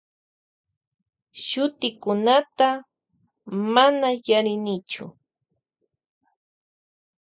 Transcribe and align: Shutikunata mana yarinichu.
Shutikunata 1.45 2.69
mana 3.73 4.07
yarinichu. 4.27 5.05